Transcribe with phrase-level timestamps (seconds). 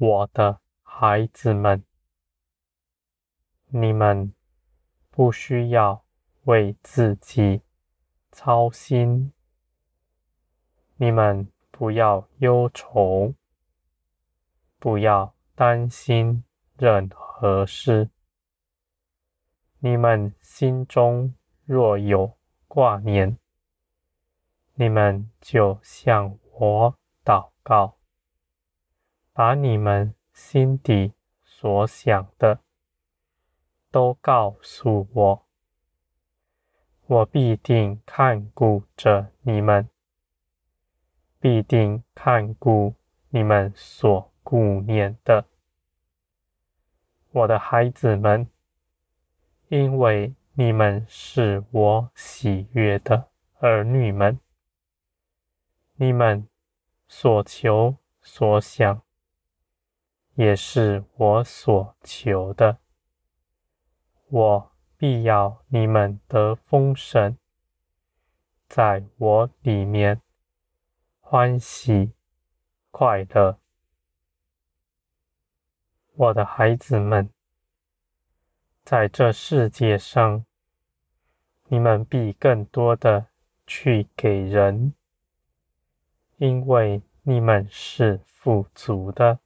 [0.00, 1.84] 我的孩子们，
[3.66, 4.32] 你们
[5.10, 6.04] 不需要
[6.44, 7.62] 为自己
[8.30, 9.32] 操心，
[10.98, 13.34] 你们不要忧愁，
[14.78, 16.44] 不要担心
[16.76, 18.08] 任何事。
[19.80, 22.38] 你们心中若有
[22.68, 23.36] 挂念，
[24.74, 27.97] 你们就向我祷告，
[29.38, 31.12] 把你们心底
[31.44, 32.58] 所想的
[33.88, 35.46] 都告诉我，
[37.06, 39.88] 我必定看顾着你们，
[41.38, 42.96] 必定看顾
[43.28, 45.46] 你们所顾念的，
[47.30, 48.50] 我的孩子们。
[49.68, 53.28] 因为你们是我喜悦的
[53.60, 54.40] 儿女们，
[55.94, 56.48] 你们
[57.06, 59.00] 所求所想
[60.38, 62.78] 也是我所求的。
[64.28, 67.36] 我必要你们得丰盛，
[68.68, 70.22] 在我里面
[71.18, 72.12] 欢喜
[72.92, 73.58] 快乐，
[76.14, 77.28] 我的孩子们。
[78.84, 80.46] 在这世界上，
[81.64, 83.26] 你们必更多的
[83.66, 84.94] 去给人，
[86.36, 89.40] 因为你们是富足的，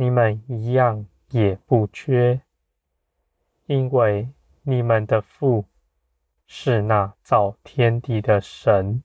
[0.00, 2.40] 你们一样也不缺，
[3.66, 4.32] 因为
[4.62, 5.64] 你们的父
[6.46, 9.02] 是那造天地的神，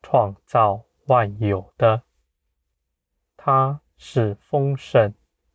[0.00, 2.04] 创造万有的，
[3.36, 5.12] 他是丰盛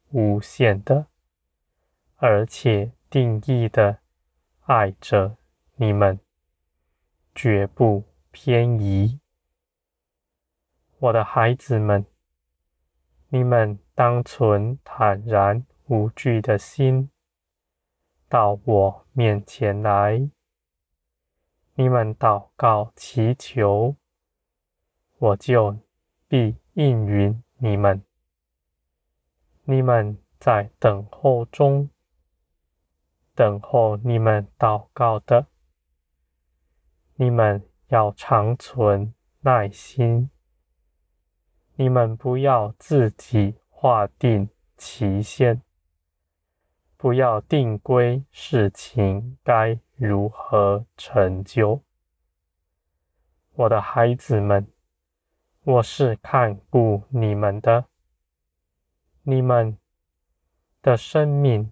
[0.10, 1.08] 无限的。
[2.18, 4.00] 而且定义的
[4.66, 5.38] 爱着
[5.76, 6.20] 你们，
[7.34, 9.22] 绝不偏移。
[11.00, 12.06] 我的孩子们，
[13.30, 17.12] 你们当存坦然无惧的心，
[18.28, 20.30] 到我面前来。
[21.76, 23.96] 你们祷告祈求，
[25.18, 25.78] 我就
[26.28, 28.04] 必应允你们。
[29.66, 31.90] 你们在等候中。
[33.36, 35.48] 等候你们祷告的，
[37.16, 40.30] 你们要长存耐心。
[41.76, 45.62] 你们不要自己划定期限，
[46.96, 51.84] 不要定规事情该如何成就。
[53.52, 54.66] 我的孩子们，
[55.66, 57.88] 我是看顾你们的，
[59.24, 59.78] 你们
[60.82, 61.70] 的生命。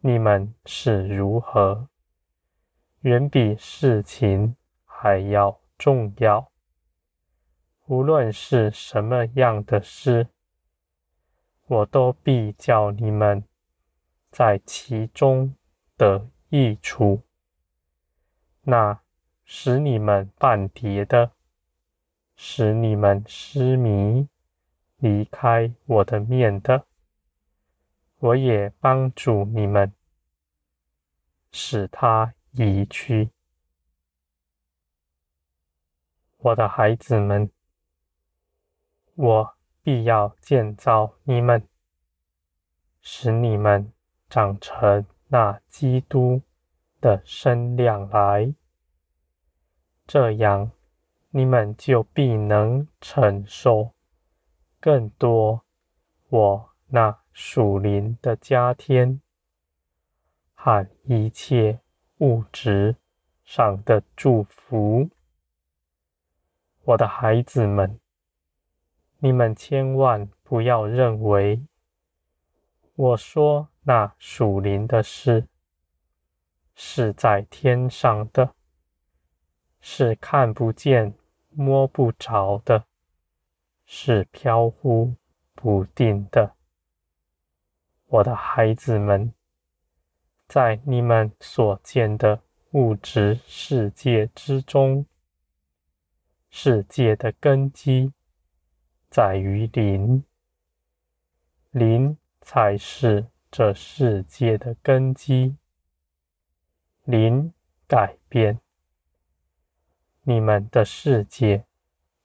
[0.00, 1.88] 你们是如何，
[3.02, 6.50] 远比事情还要重要。
[7.84, 10.30] 无论是什么样的事，
[11.66, 13.44] 我都必叫你们
[14.30, 15.54] 在其中
[15.96, 17.22] 得益处。
[18.62, 19.00] 那
[19.44, 21.32] 使你们绊跌的，
[22.34, 24.28] 使你们失迷、
[24.98, 26.86] 离开我的面的，
[28.18, 29.92] 我也帮助你们。
[31.52, 33.30] 使他移去，
[36.36, 37.50] 我的孩子们，
[39.14, 39.55] 我
[39.86, 41.64] 必要建造你们，
[43.00, 43.92] 使你们
[44.28, 46.42] 长成那基督
[47.00, 48.52] 的身量来，
[50.04, 50.72] 这样
[51.30, 53.92] 你们就必能承受
[54.80, 55.64] 更多
[56.30, 59.20] 我那属灵的加添。
[60.52, 61.78] 和一切
[62.18, 62.96] 物质
[63.44, 65.08] 上的祝福，
[66.82, 68.00] 我的孩子们，
[69.18, 71.62] 你们千万不要认为
[72.94, 75.46] 我说那属灵的事
[76.74, 78.54] 是在天上的，
[79.80, 81.14] 是看不见、
[81.50, 82.84] 摸不着的，
[83.84, 85.14] 是飘忽
[85.54, 86.54] 不定的，
[88.06, 89.32] 我的孩子们。
[90.46, 92.40] 在你们所见的
[92.70, 95.04] 物质世界之中，
[96.50, 98.12] 世界的根基
[99.16, 100.22] 在于灵，
[101.70, 105.56] 灵才是这世界的根基。
[107.04, 107.54] 灵
[107.88, 108.60] 改变，
[110.20, 111.64] 你们的世界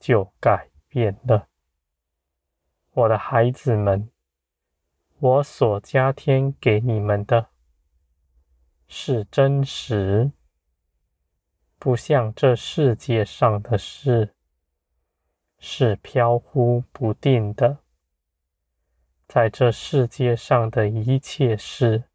[0.02, 1.48] 就改变了。
[2.90, 4.12] 我的孩子们，
[5.20, 7.52] 我所加添给你们的。
[8.90, 10.34] 是真实，
[11.80, 14.36] 不像这世界上的事，
[15.64, 17.78] 是飘忽不定的，
[19.28, 22.06] 在这世界上的一切事，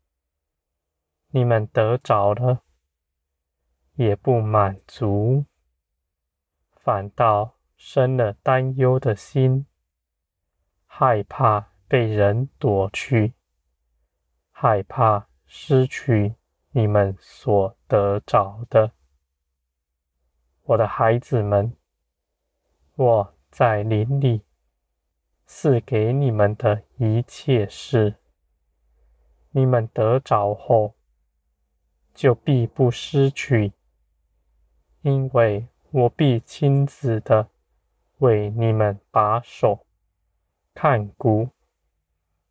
[1.28, 2.64] 你们得着了，
[3.94, 5.44] 也不满足，
[6.74, 9.66] 反倒生了担忧的心，
[10.84, 13.34] 害怕被人夺去，
[14.50, 16.34] 害怕失去
[16.72, 18.90] 你们所得着的。
[20.62, 21.76] 我的孩子们，
[22.96, 24.42] 我在林里。
[25.46, 28.16] 赐给你们的一切事，
[29.52, 30.92] 你们得着后，
[32.12, 33.72] 就必不失去，
[35.00, 37.48] 因为我必亲自的
[38.18, 39.86] 为你们把守、
[40.74, 41.48] 看顾、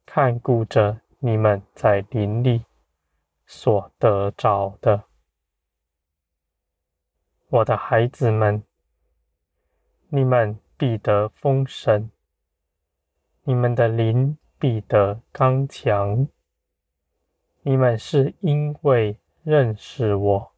[0.07, 2.65] 看顾着你们在林里
[3.45, 5.03] 所得着的。
[7.49, 8.63] 我的孩子们，
[10.07, 12.09] 你们必得丰盛。
[13.43, 16.27] 你们的灵必得刚强。
[17.61, 20.51] 你们是因为认识我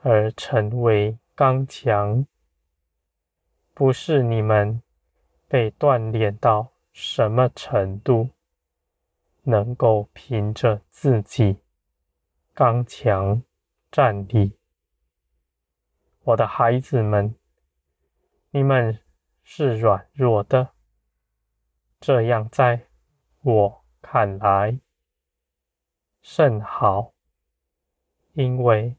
[0.00, 2.26] 而成为刚强，
[3.74, 4.82] 不是你们
[5.46, 8.30] 被锻炼到什么程度，
[9.42, 11.58] 能够凭着自己
[12.54, 13.42] 刚强
[13.90, 14.56] 站立。
[16.24, 17.34] 我的孩子们，
[18.50, 18.98] 你们
[19.50, 20.74] 是软弱的。
[21.98, 22.86] 这样在
[23.40, 24.78] 我看来
[26.20, 27.14] 甚好，
[28.34, 28.94] 因为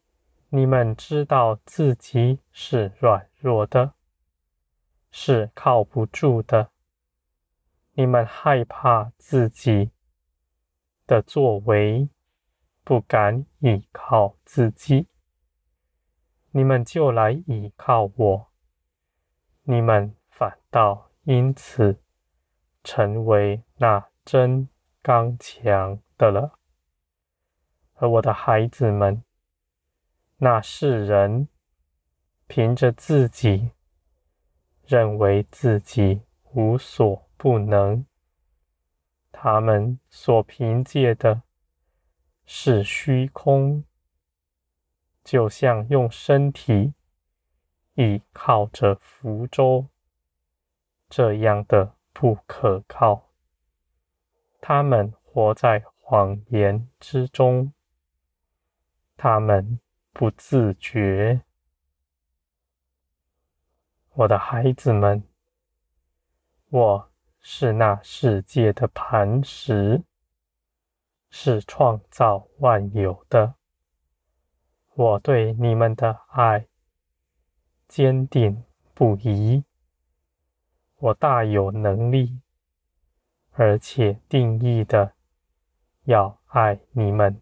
[0.50, 3.94] 你们知道自己是软弱的，
[5.12, 6.72] 是靠不住的。
[7.94, 9.92] 你们害怕自己
[11.06, 12.10] 的作为，
[12.84, 15.07] 不敢倚靠自己，
[16.50, 18.52] 你们就来倚靠我，
[19.62, 20.16] 你们
[20.69, 22.01] 到因此。
[22.81, 24.69] 成为那真
[25.01, 26.57] 刚强的了，
[27.95, 29.21] 而我的孩子们，
[30.38, 31.50] 那世人
[32.48, 33.71] 凭着自己
[34.86, 36.21] 认为自己
[36.54, 38.06] 无所不能，
[39.30, 41.44] 他们所凭借的
[42.45, 43.83] 是虚空，
[45.24, 46.94] 就像用身体
[47.95, 49.89] 倚靠着福州
[51.10, 51.96] 这样的。
[52.12, 53.30] 不可靠，
[54.60, 57.72] 他们活在谎言之中，
[59.16, 59.80] 他们
[60.12, 61.40] 不自觉。
[64.16, 65.24] 我的孩子们，
[66.68, 70.04] 我是那世界的磐石，
[71.30, 73.56] 是创造万有的。
[74.94, 76.68] 我对你们的爱
[77.88, 79.64] 坚定不移。
[81.00, 82.42] 我大有能力，
[83.51, 85.13] 而且定义的
[86.04, 87.42] 要爱你们，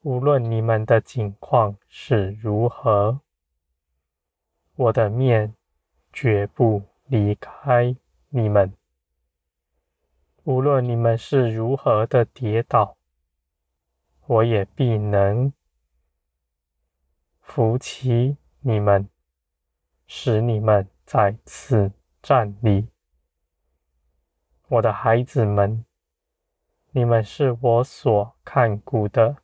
[0.00, 3.20] 无论你们的境况是如何，
[4.74, 5.54] 我的面
[6.14, 7.94] 绝不离开
[8.30, 8.72] 你们。
[10.44, 12.96] 无论你们是如何的跌倒，
[14.26, 15.52] 我也必能
[17.42, 19.08] 扶起你们，
[20.06, 21.92] 使你们再次。
[22.24, 22.88] 站立，
[24.68, 25.84] 我的孩子们，
[26.92, 29.36] 你们是我所看顾的，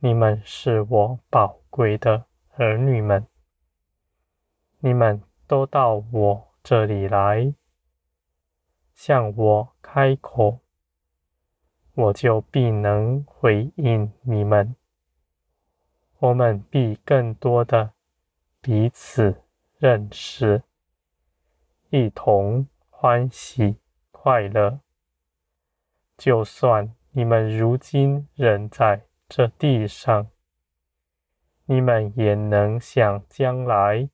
[0.00, 2.26] 你们是我宝贵的
[2.58, 3.26] 儿女们，
[4.80, 7.54] 你们都到我这里来，
[8.92, 10.60] 向我开口，
[11.94, 14.76] 我就必能回应你们，
[16.18, 17.94] 我们必更多的
[18.60, 19.44] 彼此
[19.78, 20.62] 认识。
[21.90, 23.76] 一同欢喜
[24.10, 24.80] 快乐。
[26.18, 30.28] 就算你们如今仍在这地上，
[31.64, 34.10] 你们也能想将来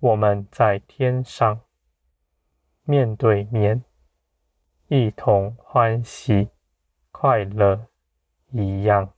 [0.00, 1.60] 我们在天上
[2.82, 3.84] 面对面，
[4.88, 6.50] 一同欢喜
[7.10, 7.86] 快乐
[8.52, 9.14] 一样。